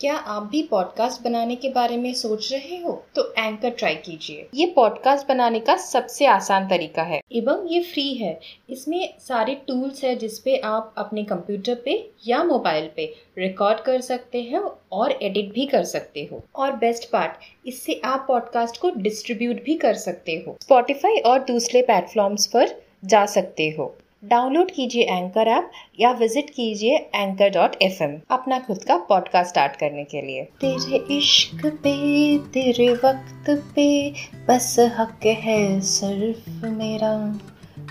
क्या 0.00 0.14
आप 0.14 0.42
भी 0.42 0.62
पॉडकास्ट 0.62 1.22
बनाने 1.22 1.56
के 1.56 1.68
बारे 1.68 1.96
में 1.96 2.14
सोच 2.14 2.52
रहे 2.52 2.76
हो? 2.76 3.04
तो 3.14 3.34
एंकर 3.38 3.70
ट्राई 3.70 3.94
कीजिए। 3.94 4.48
ये 4.54 4.66
पॉडकास्ट 4.66 5.28
बनाने 5.28 5.60
का 5.60 5.76
सबसे 5.76 6.26
आसान 6.26 6.68
तरीका 6.68 7.02
है। 7.02 7.20
एवं 7.32 7.68
ये 7.68 7.82
फ्री 7.82 8.14
है। 8.14 8.40
इसमें 8.70 9.14
सारे 9.18 9.54
टूल्स 9.54 10.04
है 10.04 10.16
जिसपे 10.16 10.56
आप 10.56 10.94
अपने 10.98 11.24
कंप्यूटर 11.24 11.74
पे 11.74 12.10
या 12.26 12.44
मोबाइल 12.44 12.90
पे 12.96 13.14
रिकॉर्ड 13.38 13.78
कर 13.78 14.00
सकते 14.00 14.42
हैं 14.42 14.62
और 14.92 15.12
एडिट 15.22 15.52
भी 15.52 15.66
कर 15.66 15.84
सकते 15.84 16.28
हो। 16.32 16.44
और 16.56 16.72
बेस्ट 16.72 17.10
पार्ट 17.10 17.32
इससे 17.66 18.00
आप 18.04 18.24
पॉडकास्ट 18.28 18.80
को 18.80 18.90
डिस्ट्रीब्यूट 18.96 19.64
भी 19.64 19.74
कर 19.74 19.94
सकते 19.94 20.44
हो। 20.46 20.56
स्पॉटिफाई 20.60 21.16
और 21.16 21.38
दूसरे 21.38 21.82
प्लेटफॉर्म्स 21.82 22.46
पर 22.46 22.82
जा 23.04 23.26
सकते 23.26 23.74
हो। 23.78 23.96
डाउनलोड 24.24 24.70
कीजिए 24.70 25.02
एंकर 25.02 25.48
ऐप 25.48 25.70
या 26.00 26.10
विज़िट 26.10 26.50
कीजिए 26.50 26.96
एंकर 27.14 27.48
डॉट 27.48 27.76
एफ़ 27.82 28.02
अपना 28.30 28.58
खुद 28.58 28.84
का 28.84 28.96
पॉडकास्ट 28.96 29.50
स्टार्ट 29.50 29.76
करने 29.76 30.04
के 30.04 30.22
लिए। 30.22 30.44
तेरे 30.44 30.96
इश्क 30.96 31.66
पे, 31.66 32.38
तेरे 32.38 32.92
वक्त 32.94 33.50
पे, 33.50 34.10
बस 34.48 34.76
हक 34.78 35.26
है 35.26 35.80
सिर्फ़ 35.80 36.66
मेरा 36.66 37.40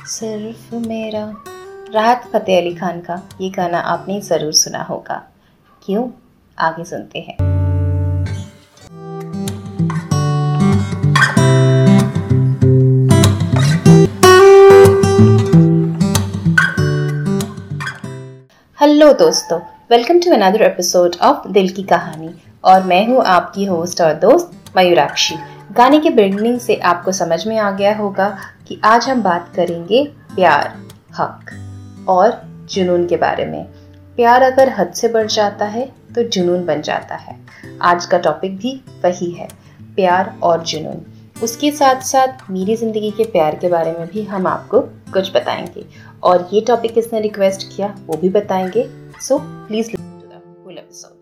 सिर्फ़ 0.05 0.76
मेरा। 0.76 1.44
राहत 1.91 2.30
फतेह 2.34 2.58
अली 2.58 2.75
खान 2.75 3.02
का 3.02 3.30
ये 3.41 3.50
गाना 3.50 3.80
आपने 3.80 4.22
ज़रूर 4.22 4.53
सुना 4.53 4.84
होगा। 4.84 5.31
क्यों? 5.86 6.09
आगे 6.59 6.84
सुनते 6.84 7.20
हैं। 7.20 7.59
हेलो 19.09 19.26
दोस्तों. 19.26 19.59
Welcome 19.90 20.20
to 20.20 20.31
another 20.31 20.62
episode 20.62 21.16
of 21.22 21.48
दिल 21.48 21.70
की 21.70 21.84
कहानी। 21.84 22.30
और 22.63 22.84
मैं 22.84 23.08
हूँ 23.08 23.23
आपकी 23.26 23.66
होस्ट 23.66 24.02
और 24.02 24.13
दोस्त 24.13 24.52
मयूराक्षी। 24.77 25.36
गाने 25.72 26.00
के 26.00 26.09
बिगनिंग 26.09 26.59
से 26.59 26.75
आपको 26.75 27.11
समझ 27.11 27.48
में 27.48 27.58
आ 27.58 27.72
गया 27.72 27.95
होगा 27.95 28.28
कि 28.67 28.80
आज 28.83 29.08
हम 29.09 29.23
बात 29.23 29.52
करेंगे 29.56 30.03
प्यार, 30.36 30.75
हक 31.17 32.06
और 32.09 32.42
जुनून 32.72 33.08
के 33.08 33.17
बारे 33.17 33.45
में। 33.45 33.66
प्यार 34.16 34.42
अगर 34.42 34.70
हद 34.70 34.92
से 34.94 35.08
बढ़ 35.08 35.28
जाता 35.28 35.66
है 35.66 35.89
तो 36.16 36.23
जुनून 36.23 36.66
बन 36.66 36.81
जाता 36.81 37.16
है। 37.16 37.36
आज 37.81 38.05
का 38.05 38.17
टॉपिक 38.17 38.58
भी 38.58 38.81
वही 39.05 39.31
है, 39.31 39.48
प्यार 39.95 40.33
और 40.44 40.64
जुनून। 40.64 41.05
उसके 41.44 41.72
साथ 41.72 42.02
साथ 42.02 42.50
मेरी 42.52 42.76
ज़िंदगी 42.76 43.12
के 43.12 43.23
प्यार 43.23 43.56
के 43.56 43.70
बारे 43.70 43.92
में 43.92 44.08
भी 44.08 44.23
हम 44.23 44.48
आपको 44.48 44.82
कुछ 45.14 45.32
बताएँगे। 45.36 45.86
और 46.23 46.50
ये 46.54 46.62
टॉपिक 46.62 46.94
किसने 46.94 47.20
रिक्वेस्ट 47.20 47.68
किया, 47.76 47.95
वो 48.08 48.18
भी 48.18 48.30
बताएँगे। 48.30 48.88
So 49.22 49.40
please 49.40 49.92
listen 49.92 50.20
to 50.22 50.28
the 50.28 50.64
full 50.64 50.78
episode 50.78 51.19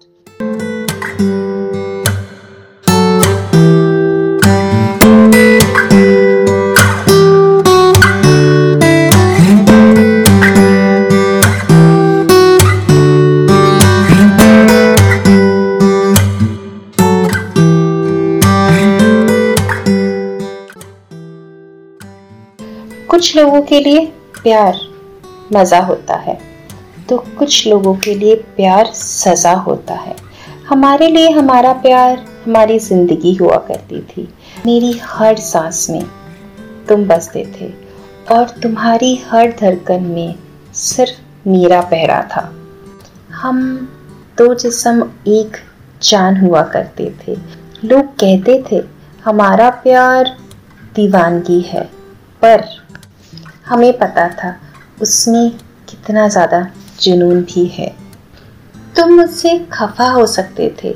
लोगों 23.38 23.62
के 23.62 23.80
लिए 23.80 24.06
प्यार 24.44 24.78
मज़ा 25.54 25.80
होता 25.80 26.16
है। 26.18 26.38
तो 27.10 27.18
कुछ 27.38 27.68
लोगों 27.68 27.94
के 27.96 28.14
लिए 28.16 28.36
प्यार 28.56 28.86
सज़ा 28.94 29.54
होता 29.60 29.94
है। 29.94 30.16
हमारे 30.70 31.08
लिए 31.08 31.30
हमारा 31.30 31.74
प्यार 31.74 32.26
हमारी 32.46 32.78
ज़िंदगी 32.80 33.34
हुआ 33.34 33.58
करती 33.58 34.00
थी। 34.02 34.28
मेरी 34.66 34.92
हर 35.04 35.38
सांस 35.38 35.86
में 35.90 36.04
तुम 36.90 37.06
बसते 37.06 37.46
थे 37.56 37.70
और 38.36 38.50
तुम्हारी 38.64 39.16
हर 39.28 39.52
धड़कन 39.60 40.04
में 40.06 40.36
सिर्फ़ 40.76 41.50
मेरा 41.50 41.82
पहरा 41.82 42.22
था। 42.32 42.42
हम 43.34 43.60
दो 44.38 44.54
जिसम 44.54 45.02
एक 45.28 45.58
जान 46.02 46.38
हुआ 46.38 46.62
करते 46.64 47.14
थे। 47.22 47.36
लोग 47.84 48.06
कहते 48.16 48.64
थे, 48.72 48.82
हमारा 49.26 49.70
प्यार 49.84 50.36
दीवानगी 50.96 51.62
है, 51.62 51.84
पर 52.42 52.66
हमें 53.68 53.92
पता 53.98 54.28
था 54.34 54.56
उसमें 55.02 55.50
कितना 55.90 56.28
ज़्यादा 56.28 56.66
जुनून 57.02 57.42
भी 57.44 57.66
है। 57.68 57.88
तुम 58.96 59.14
मुझसे 59.14 59.58
खफा 59.74 60.10
हो 60.10 60.26
सकते 60.28 60.76
थे, 60.84 60.92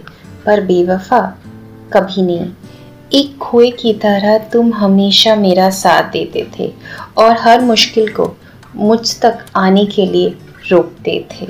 पर 0.46 0.62
बेवफा 0.62 1.20
कभी 1.94 2.22
नहीं। 2.22 2.52
एक 3.14 3.38
खोए 3.38 3.70
की 3.72 3.94
तरह 3.94 4.38
तुम 4.50 4.74
हमेशा 4.74 5.36
मेरा 5.36 5.70
साथ 5.70 6.12
देते 6.12 6.48
थे 6.60 6.72
और 7.18 7.36
हर 7.40 7.62
मुश्किल 7.62 8.08
को 8.14 8.30
मुझ 8.76 9.20
तक 9.22 9.46
आने 9.56 9.86
के 9.86 10.06
लिए 10.06 10.30
रोकते 10.72 11.26
थे। 11.32 11.48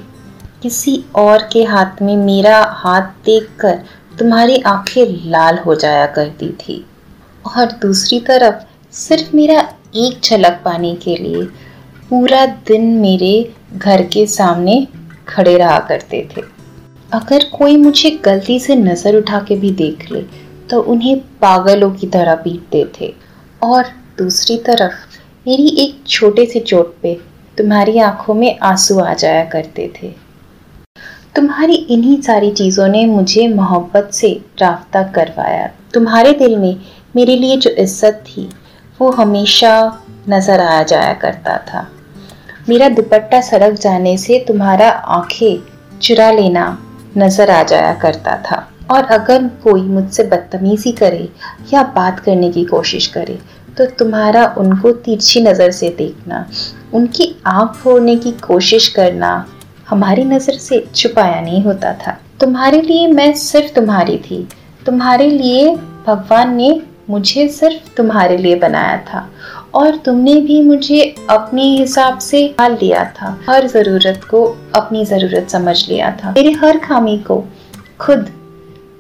किसी 0.62 1.04
और 1.16 1.48
के 1.54 1.64
हाथ 1.64 2.02
में 2.02 2.16
मेरा 2.18 2.60
हाथ 2.78 3.02
देखकर 3.26 3.80
तुम्हारी 4.20 4.58
आँखें 4.62 5.30
लाल 5.32 5.58
हो 5.58 5.76
जाया 5.76 6.06
करती 6.08 6.50
थी। 6.60 6.86
और 7.46 7.72
दूसरी 7.82 8.20
तरफ़ 8.20 8.64
सिर्फ़ 8.96 9.36
मेरा 9.36 9.62
एक 9.94 10.20
झलक 10.24 10.62
पाने 10.66 10.94
के 10.96 11.16
लिए 11.16 11.44
पूरा 12.10 12.46
दिन 12.68 12.84
मेरे 13.00 13.54
घर 13.76 14.02
के 14.04 14.26
सामने 14.28 14.76
खड़े 15.28 15.58
रहा 15.58 15.80
करते 15.80 16.28
थे। 16.32 16.42
अगर 17.12 17.44
कोई 17.54 17.76
मुझे 17.78 18.10
गलती 18.26 18.60
से 18.60 18.76
नज़र 18.76 19.16
उठा 19.16 19.40
के 19.40 19.56
भी 19.56 19.72
देख 19.74 20.12
ले 20.12 20.22
तो 20.70 20.82
उन्हें 20.84 21.20
पागलों 21.42 21.92
की 21.92 22.08
तरह 22.08 22.36
पीटते 22.36 22.86
थे। 23.00 23.14
और 23.62 23.86
दूसरी 24.18 24.58
तरफ़, 24.58 24.94
मेरी 25.46 25.68
एक 25.80 26.02
छोटे 26.08 26.46
से 26.46 26.60
चोट 26.62 26.96
पे 27.02 27.14
तुम्हारी 27.58 27.98
आँखों 28.00 28.34
में 28.34 28.58
आँसू 28.60 29.00
आ 29.00 29.14
जाया 29.14 29.44
करते 29.46 29.92
थे। 29.96 30.14
तुम्हारी 31.36 31.76
इन्हीं 31.76 32.20
सारी 32.22 32.52
चीज़ों 32.52 32.88
ने 32.88 33.06
मुझे 33.08 33.48
मोहब्बत 33.50 34.10
से 34.14 34.32
राफ्ता 34.60 35.04
करवाया। 35.12 35.70
तुम्हारे 35.94 36.32
दिल 36.36 36.56
में 36.58 36.76
मेरे 37.16 37.36
लिए 37.36 37.58
जो 37.58 37.70
इज़्ज़त 37.72 38.24
थी 38.28 38.50
वो 39.02 39.10
हमेशा 39.12 39.74
नज़र 40.30 40.60
आ 40.62 40.82
जाया 40.84 41.14
करता 41.22 41.58
था। 41.68 41.88
मेरा 42.70 42.90
दुपट्टा 42.90 43.40
सड़क 43.42 43.80
जाने 43.82 44.18
से 44.18 44.38
तुम्हारा 44.48 44.90
आँखें 44.90 46.00
चुरा 46.00 46.30
लेना 46.32 46.66
नज़र 47.18 47.52
आ 47.52 47.62
जाया 47.64 47.94
करता 47.94 48.36
था। 48.42 48.68
और 48.92 49.04
अगर 49.12 49.48
कोई 49.64 49.82
मुझसे 49.84 50.24
बदतमीज़ी 50.26 50.92
करे 50.92 51.28
या 51.74 51.84
बात 51.96 52.20
करने 52.20 52.52
की 52.52 52.64
कोशिश 52.66 53.08
करे 53.08 53.40
तो 53.78 53.86
तुम्हारा 54.00 54.46
उनको 54.58 54.92
तिरछी 54.94 55.42
नज़र 55.42 55.72
से 55.72 55.90
देखना, 55.98 56.46
उनकी 56.94 57.36
आँख 57.48 57.76
फोड़ने 57.76 58.16
की 58.18 58.32
कोशिश 58.42 58.88
करना 58.90 59.34
हमारी 59.90 60.24
नज़र 60.26 60.58
से 60.60 60.84
छुपाया 60.96 61.42
नहीं 61.42 61.64
होता 61.64 61.94
था। 61.98 62.18
तुम्हारे 62.40 62.82
लिए 62.82 63.08
मैं 63.10 63.32
सिर्फ़ 63.40 63.74
तुम्हारी 63.76 64.18
थी। 64.20 64.48
तुम्हारे 64.86 65.30
लिए 65.30 65.76
भगवान 66.08 66.56
ने 66.56 66.70
मुझे 67.12 67.48
सिर्फ़ 67.50 67.96
तुम्हारे 67.98 68.38
लिए 68.38 68.56
बनाया 68.56 68.98
था 69.08 69.30
और 69.74 69.96
तुमने 69.96 70.36
भी 70.42 70.62
मुझे 70.62 71.16
अपने 71.30 71.64
हिसाब 71.64 72.20
से 72.20 72.48
पाल 72.58 72.78
लिया 72.82 73.04
था। 73.06 73.40
हर 73.50 73.68
ज़रूरत 73.68 74.22
को 74.32 74.44
अपनी 74.76 75.06
ज़रूरत 75.06 75.50
समझ 75.50 75.90
लिया 75.90 76.12
था। 76.12 76.32
मेरे 76.32 76.52
हर 76.52 76.78
खामी 76.78 77.18
को 77.18 77.44
खुद 78.00 78.30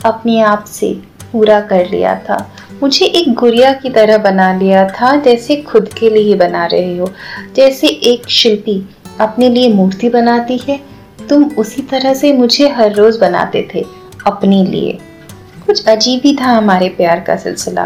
अपने 0.06 0.40
आप 0.42 0.66
से 0.68 0.94
पूरा 1.32 1.60
कर 1.62 1.90
लिया 1.90 2.16
था। 2.16 2.38
मुझे 2.84 3.06
एक 3.06 3.34
गुड़िया 3.34 3.74
की 3.74 3.90
तरह 3.90 4.18
बना 4.18 4.54
लिया 4.54 4.88
था, 4.90 5.16
जैसे 5.16 5.56
खुद 5.56 5.90
के 5.94 6.10
लिए 6.10 6.24
ही 6.24 6.36
बना 6.36 6.66
रहे 6.66 6.98
हो। 6.98 7.10
जैसे 7.56 7.88
एक 7.88 8.30
शिल्पी 8.30 8.90
अपने 9.20 9.50
लिए 9.50 9.74
मूर्ति 9.74 10.10
बनाती 10.10 10.58
है, 10.58 10.80
तुम 11.30 11.44
उसी 11.58 11.82
तरह 11.82 12.14
से 12.14 12.34
मुझे 12.34 12.70
हर 12.70 12.94
रोज़ 12.94 13.20
बनाते 13.20 13.68
थे, 13.76 13.86
अपने 14.28 14.64
लिए। 14.66 14.98
कुछ 15.71 15.85
अजीब 15.88 16.21
ही 16.25 16.35
था 16.35 16.45
हमारे 16.45 16.88
प्यार 16.89 17.19
का 17.19 17.35
सिलसिला। 17.35 17.83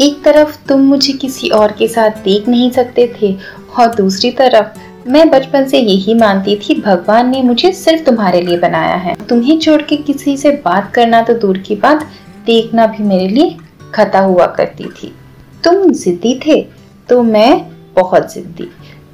एक 0.00 0.22
तरफ़ 0.24 0.56
तुम 0.68 0.80
मुझे 0.82 1.12
किसी 1.12 1.48
और 1.48 1.72
के 1.72 1.86
साथ 1.88 2.16
देख 2.24 2.48
नहीं 2.48 2.70
सकते 2.70 3.06
थे, 3.16 3.32
और 3.78 3.94
दूसरी 3.94 4.30
तरफ़ 4.30 4.78
मैं 5.08 5.28
बचपन 5.30 5.66
से 5.66 5.78
यही 5.78 6.14
मानती 6.14 6.56
थी, 6.58 6.74
भगवान 6.80 7.28
ने 7.30 7.42
मुझे 7.42 7.70
सिर्फ़ 7.72 8.02
तुम्हारे 8.04 8.40
लिए 8.40 8.58
बनाया 8.58 8.96
है। 8.96 9.14
तुम्हें 9.28 9.58
छोड़ 9.58 9.80
के 9.82 9.96
किसी 9.98 10.36
से 10.36 10.50
बात 10.64 10.90
करना 10.94 11.20
तो 11.22 11.34
दूर 11.34 11.58
की 11.58 11.74
बात, 11.76 12.04
देखना 12.46 12.86
भी 12.86 13.04
मेरे 13.04 13.28
लिए 13.28 13.56
खता 13.94 14.20
हुआ 14.20 14.46
करती 14.48 14.84
थी। 14.92 15.14
तुम 15.64 15.90
जिद्दी 15.92 16.38
थे 16.46 16.60
तो 17.08 17.22
मैं 17.22 17.60
बहुत 17.96 18.32
जिद्दी। 18.34 18.68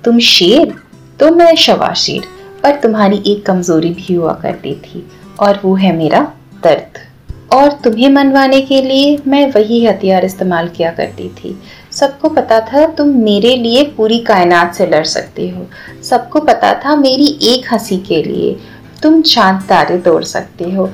तुम 0.05 0.19
शेर 0.27 0.75
तो 1.21 1.31
मैं 1.35 1.55
शवाशीर, 1.57 2.23
पर 2.63 2.81
तुम्हारी 2.81 3.23
एक 3.27 3.45
कमज़ोरी 3.47 3.91
भी 3.91 4.15
हुआ 4.15 4.33
करती 4.43 4.75
थी, 4.77 5.07
और 5.41 5.61
वो 5.65 5.75
है 5.75 5.97
मेरा 5.97 6.21
दर्द। 6.65 7.05
और 7.51 7.73
तुम्हें 7.85 8.09
मनवाने 8.09 8.61
के 8.61 8.81
लिए 8.83 9.17
मैं 9.27 9.47
वही 9.53 9.85
हथियार 9.87 10.25
इस्तेमाल 10.25 10.69
किया 10.69 10.91
करती 10.91 11.29
थी। 11.35 11.57
सबको 11.93 12.29
पता 12.29 12.59
था 12.63 12.87
तुम 12.87 13.09
मेरे 13.17 13.55
लिए 13.57 13.83
पूरी 13.97 14.19
कायनात 14.21 14.75
से 14.75 14.87
लड़ 14.87 15.05
सकते 15.07 15.49
हो। 15.49 15.67
सबको 16.03 16.41
पता 16.41 16.73
था 16.85 16.97
मेरी 16.97 17.27
एक 17.45 17.73
हँसी 17.73 17.99
के 17.99 18.23
लिए 18.23 18.57
तुम 19.03 19.21
चाँद 19.23 19.63
तारे 19.69 19.99
तोड़ 19.99 20.23
सकते 20.25 20.71
हो। 20.71 20.91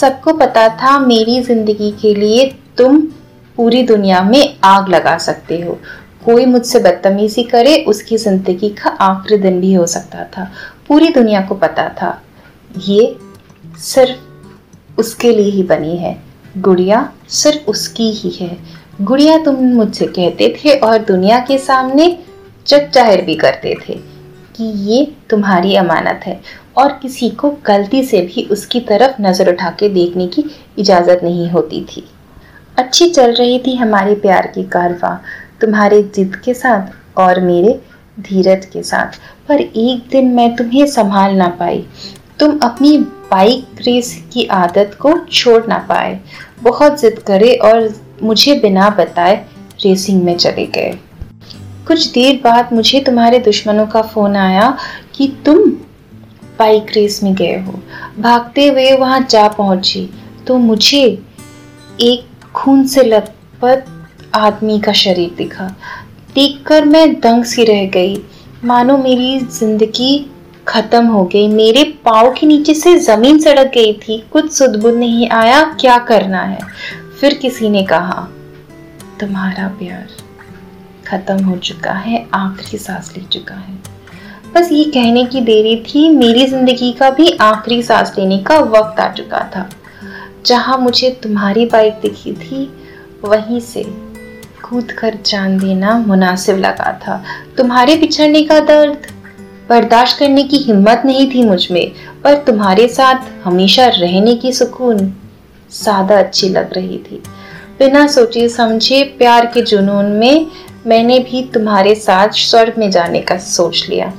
सबको 0.00 0.32
पता 0.32 0.68
था 0.76 0.98
मेरी 0.98 1.40
ज़िंदगी 1.42 1.90
के 2.02 2.14
लिए 2.14 2.46
तुम 2.78 3.00
पूरी 3.58 3.82
दुनिया 3.82 4.22
में 4.22 4.56
आग 4.64 4.88
लगा 4.88 5.16
सकते 5.18 5.60
हो। 5.60 5.78
कोई 6.24 6.44
मुझसे 6.46 6.78
बदतमीजी 6.78 7.42
करे, 7.42 7.76
उसकी 7.84 8.16
ज़िंदगी 8.16 8.68
का 8.68 8.90
आखिरी 8.90 9.38
दिन 9.38 9.60
भी 9.60 9.72
हो 9.74 9.86
सकता 9.86 10.24
था। 10.26 10.50
पूरी 10.88 11.08
दुनिया 11.08 11.40
को 11.40 11.54
पता 11.54 11.88
था। 11.88 12.20
ये 12.88 13.16
सिर्फ़ 13.78 14.25
उसके 14.98 15.32
लिए 15.32 15.50
ही 15.50 15.62
बनी 15.64 15.96
है। 15.96 16.16
गुड़िया 16.58 17.08
सिर्फ़ 17.30 17.70
उसकी 17.70 18.10
ही 18.12 18.30
है। 18.30 18.56
गुड़िया 19.02 19.38
तुम 19.38 19.56
मुझसे 19.74 20.06
कहते 20.08 20.54
थे 20.58 20.78
और 20.78 20.98
दुनिया 21.04 21.38
के 21.38 21.58
सामने 21.58 22.16
चक 22.66 22.90
ज़ाहिर 22.94 23.22
भी 23.24 23.34
करते 23.36 23.74
थे 23.80 23.94
कि 24.54 24.64
ये 24.84 25.04
तुम्हारी 25.30 25.74
अमानत 25.76 26.20
है 26.26 26.40
और 26.78 26.92
किसी 27.02 27.28
को 27.30 27.50
गलती 27.66 28.02
से 28.04 28.20
भी 28.24 28.42
उसकी 28.50 28.80
तरफ़ 28.82 29.20
नज़र 29.22 29.52
उठा 29.52 29.70
के 29.70 29.88
देखने 29.88 30.26
की 30.26 30.44
इजाज़त 30.78 31.20
नहीं 31.24 31.48
होती 31.50 31.84
थी। 31.86 32.04
अच्छी 32.76 33.08
चल 33.10 33.34
रही 33.34 33.58
थी 33.58 33.74
हमारे 33.76 34.14
प्यार 34.14 34.46
की 34.46 34.62
कारवा, 34.64 35.18
तुम्हारे 35.60 36.02
जिद 36.16 36.36
के 36.36 36.54
साथ 36.54 37.18
और 37.18 37.40
मेरे 37.40 37.80
धीरज 38.20 38.64
के 38.64 38.82
साथ। 38.82 39.18
पर 39.48 39.60
एक 39.60 40.08
दिन 40.10 40.26
मैं 40.34 40.54
तुम्हें 40.56 40.86
संभाल 40.86 41.34
ना 41.34 41.48
पाई। 41.58 41.84
तुम 42.38 42.58
अपनी 42.62 42.96
बाइक 43.30 43.80
रेस 43.80 44.12
की 44.32 44.44
आदत 44.44 44.96
को 45.00 45.12
छोड़ 45.26 45.62
ना 45.66 45.78
पाए। 45.78 46.20
बहुत 46.62 47.00
जिद 47.00 47.18
करे 47.18 47.54
और 47.54 47.88
मुझे 48.22 48.54
बिना 48.54 48.90
बताए 48.90 49.34
रेसिंग 49.84 50.22
में 50.24 50.36
चले 50.36 50.66
गए। 50.66 50.92
कुछ 51.86 52.06
देर 52.06 52.40
बाद 52.44 52.72
मुझे 52.72 53.00
तुम्हारे 53.00 53.38
दुश्मनों 53.38 53.86
का 53.86 54.02
फ़ोन 54.02 54.36
आया 54.36 54.76
कि 55.14 55.28
तुम 55.46 55.58
बाइक 56.58 56.86
रेस 56.96 57.22
में 57.22 57.34
गए 57.34 57.58
हो। 57.60 57.80
भागते 58.18 58.66
हुए 58.68 58.92
वहाँ 58.92 59.20
जा 59.30 59.48
पहुँची। 59.48 60.08
तो 60.46 60.58
मुझे 60.58 61.02
एक 62.00 62.44
खून 62.54 62.86
से 62.86 63.02
लथपथ 63.02 63.84
आदमी 64.34 64.80
का 64.80 64.92
शरीर 64.92 65.34
दिखा। 65.38 65.68
देखकर 66.34 66.84
मैं 66.84 67.12
दंग 67.20 67.44
सी 67.44 67.64
रह 67.64 67.84
गई। 67.86 68.16
मानो 68.64 68.96
मेरी 68.98 69.38
ज़िंदगी 69.40 70.30
खत्म 70.68 71.06
हो 71.06 71.24
गई। 71.24 71.48
मेरे 71.48 71.82
पाँव 72.04 72.32
के 72.32 72.46
नीचे 72.46 72.74
से 72.74 72.96
ज़मीन 72.98 73.38
सड़क 73.38 73.66
गई 73.66 73.92
थी। 73.92 74.18
कुछ 74.32 74.52
सुदबुद 74.52 74.94
नहीं 74.94 75.28
आया। 75.28 75.62
क्या 75.80 75.98
करना 75.98 76.40
है? 76.42 76.58
फिर 77.20 77.34
किसी 77.34 77.68
ने 77.68 77.82
कहा, 77.82 78.28
तुम्हारा 79.20 79.68
प्यार 79.68 80.08
खत्म 81.06 81.44
हो 81.44 81.56
चुका 81.56 81.92
है। 81.92 82.26
आखिरी 82.34 82.78
सांस 82.78 83.12
ले 83.16 83.22
चुका 83.24 83.54
है। 83.54 83.74
बस 84.54 84.68
ये 84.72 84.84
कहने 84.84 85.24
की 85.24 85.40
देरी 85.40 85.76
थी। 85.84 86.08
मेरी 86.08 86.46
ज़िंदगी 86.46 86.92
का 86.92 87.10
भी 87.10 87.30
आखिरी 87.40 87.82
सांस 87.82 88.12
लेने 88.18 88.38
का 88.38 88.58
वक्त 88.58 89.00
आ 89.00 89.08
चुका 89.12 89.40
था। 89.56 89.68
जहाँ 90.46 90.78
मुझे 90.78 91.10
तुम्हारी 91.22 91.66
बाइक 91.66 91.94
दिखी 92.02 92.32
थी, 92.32 92.64
वहीं 93.24 93.60
से 93.60 93.82
कूद 94.64 94.92
कर 94.92 95.18
जान 95.26 95.58
देना 95.58 95.98
मुनासिब 95.98 96.56
लगा 96.56 96.92
था। 96.98 97.22
तुम्हारे 97.56 97.96
बिछड़ने 97.96 98.42
का 98.42 98.60
दर्द 98.60 99.06
बर्दाश्त 99.68 100.18
करने 100.18 100.42
की 100.42 100.56
हिम्मत 100.56 101.02
नहीं 101.04 101.30
थी 101.30 101.42
मुझमें, 101.44 101.92
पर 102.24 102.34
तुम्हारे 102.36 102.86
साथ 102.88 103.30
हमेशा 103.44 103.86
रहने 103.86 104.34
की 104.36 104.52
सुकून 104.52 105.12
सादा 105.70 106.18
अच्छी 106.18 106.48
लग 106.48 106.74
रही 106.74 106.98
थी। 106.98 107.22
बिना 107.78 108.06
सोचे 108.06 108.48
समझे 108.48 109.02
प्यार 109.18 109.46
के 109.46 109.62
जुनून 109.62 110.12
में 110.12 110.46
मैंने 110.86 111.18
भी 111.18 111.42
तुम्हारे 111.54 111.94
साथ 111.94 112.28
स्वर्ग 112.28 112.78
में 112.78 112.90
जाने 112.90 113.20
का 113.20 113.36
सोच 113.38 113.84
लिया, 113.88 114.12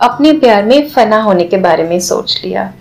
अपने 0.00 0.32
प्यार 0.32 0.64
में 0.64 0.88
फना 0.88 1.22
होने 1.22 1.44
के 1.44 1.56
बारे 1.56 1.84
में 1.84 1.98
सोच 2.00 2.40
लिया। 2.44 2.72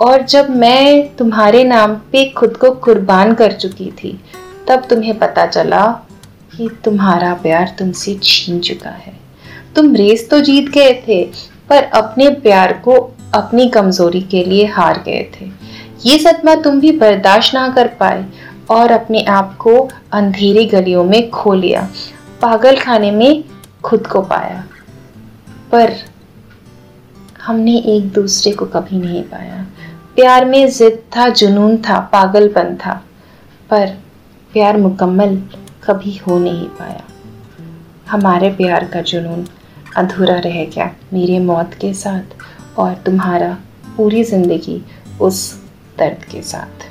और 0.00 0.22
जब 0.22 0.50
मैं 0.50 1.14
तुम्हारे 1.16 1.64
नाम 1.64 1.94
पे 2.12 2.24
खुद 2.28 2.56
को 2.56 2.70
कुर्बान 2.70 3.34
कर 3.34 3.52
चुकी 3.52 3.90
थी, 3.92 4.18
तब 4.68 4.86
तुम्हें 4.90 5.18
पता 5.18 5.46
चला 5.46 5.86
कि 6.56 6.68
तुम्हारा 6.84 7.32
प्यार 7.34 7.74
तुमसे 7.78 8.18
छीन 8.22 8.60
चुका 8.60 8.90
है। 8.90 9.12
तुम 9.76 9.94
रेस 9.94 10.28
तो 10.30 10.40
जीत 10.40 10.68
गए 10.68 10.92
थे 11.08 11.24
पर 11.68 11.82
अपने 11.82 12.28
प्यार 12.30 12.72
को 12.72 13.16
अपनी 13.34 13.68
कमज़ोरी 13.68 14.20
के 14.20 14.44
लिए 14.44 14.66
हार 14.66 15.02
गए 15.06 15.30
थे। 15.34 15.50
ये 16.06 16.18
सदमा 16.18 16.54
तुम 16.54 16.80
भी 16.80 16.92
बर्दाश्त 16.92 17.54
ना 17.54 17.68
कर 17.68 17.88
पाए 17.88 18.26
और 18.70 18.90
अपने 18.90 19.22
आप 19.22 19.56
को 19.56 19.88
अंधेरी 20.12 20.64
गलियों 20.64 21.04
में 21.04 21.30
खो 21.30 21.54
लिया, 21.54 21.88
पागल 22.42 22.76
खाने 22.76 23.10
में 23.10 23.44
खुद 23.84 24.06
को 24.06 24.22
पाया। 24.22 24.64
पर 25.72 25.92
हमने 27.42 27.76
एक 27.76 28.12
दूसरे 28.12 28.52
को 28.52 28.66
कभी 28.66 28.98
नहीं 28.98 29.22
पाया। 29.22 29.66
प्यार 30.16 30.44
में 30.44 30.70
जिद 30.70 31.02
था, 31.16 31.28
जुनून 31.28 31.76
था, 31.76 32.00
पागलपन 32.00 32.76
था, 32.86 33.04
पर 33.70 33.86
प्यार 34.52 34.76
मुकम्मल 34.76 35.36
कभी 35.84 36.16
हो 36.16 36.38
नहीं 36.38 36.66
पाया। 36.66 37.02
हमारे 38.10 38.50
प्यार 38.50 38.84
का 38.84 39.00
जुनून 39.00 39.46
अधूरा 39.96 40.38
रह 40.38 40.64
गया 40.64 40.90
मेरे 41.12 41.38
मौत 41.38 41.74
के 41.74 41.92
साथ 41.94 42.78
और 42.78 42.94
तुम्हारा 42.94 43.56
पूरी 43.96 44.24
ज़िंदगी 44.24 44.84
उस 45.20 45.60
दर्द 45.98 46.24
के 46.24 46.42
साथ। 46.42 46.90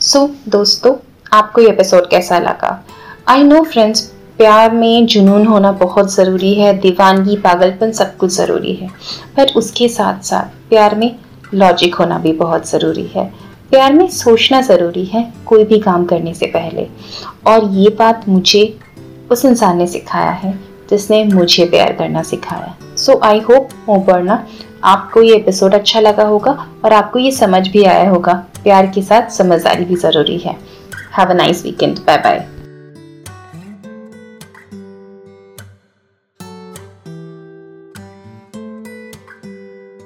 सो 0.00 0.18
so, 0.18 0.48
दोस्तों 0.48 0.94
आपको 1.32 1.60
ये 1.60 1.68
एपिसोड 1.68 2.10
कैसा 2.10 2.38
लगा? 2.38 2.84
आई 3.28 3.42
नो 3.42 3.62
फ्रेंड्स 3.62 4.12
प्यार 4.38 4.70
में 4.70 5.06
जुनून 5.06 5.46
होना 5.46 5.72
बहुत 5.72 6.14
ज़रूरी 6.14 6.54
है, 6.54 6.78
दीवानगी, 6.78 7.36
पागलपन 7.36 7.92
सब 7.92 8.16
कुछ 8.16 8.30
ज़रूरी 8.30 8.74
है। 8.74 8.88
पर 9.36 9.46
उसके 9.56 9.88
साथ 9.88 10.24
साथ 10.24 10.68
प्यार 10.68 10.94
में 10.94 11.16
लॉजिक 11.54 11.94
होना 11.94 12.18
भी 12.18 12.32
बहुत 12.32 12.68
ज़रूरी 12.68 13.06
है। 13.06 13.34
प्यार 13.70 13.92
में 13.92 14.08
सोचना 14.08 14.60
ज़रूरी 14.60 15.04
है, 15.04 15.32
कोई 15.46 15.64
भी 15.64 15.78
काम 15.78 16.04
करने 16.04 16.34
से 16.34 16.46
पहले। 16.46 16.86
और 17.46 17.64
ये 17.64 17.88
बात 17.88 18.28
मुझे, 18.28 18.78
उस 19.30 19.44
इंसान 19.44 19.78
ने 19.78 19.86
सिखाया 19.86 20.30
है, 20.30 20.60
जिसने 20.90 21.24
मुझे 21.24 21.64
प्यार 21.64 21.92
करना 21.92 22.22
सिखाया। 22.22 22.96
सो 22.96 23.20
आई 23.22 23.40
होप 23.40 23.68
मोबर्ना 23.88 24.46
आपको 24.84 25.22
ये 25.22 25.36
एपिसोड 25.36 25.74
अच्छा 25.74 26.00
लगा 26.00 26.24
होगा 26.24 26.66
और 26.84 26.92
आपको 26.92 27.18
ये 27.18 27.30
समझ 27.30 27.68
भी 27.68 27.84
आया 27.84 28.10
होगा। 28.10 28.32
प्यार 28.62 28.86
के 28.86 29.02
साथ 29.02 29.30
समझदारी 29.30 29.84
भी 29.84 29.96
ज़रूरी 29.96 30.38
है। 30.38 30.56
Have 31.18 31.30
a 31.30 31.34
nice 31.34 31.64
weekend 31.64 31.98
bye 31.98 32.16
bye 32.16 32.57